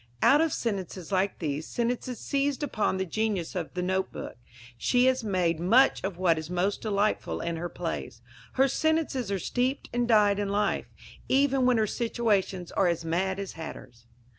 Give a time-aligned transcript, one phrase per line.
[0.23, 4.35] Out of sentences like these sentences seized upon with the genius of the note book
[4.75, 8.23] she has made much of what is most delightful in her plays.
[8.53, 10.87] Her sentences are steeped and dyed in life,
[11.29, 14.07] even when her situations are as mad as hatters.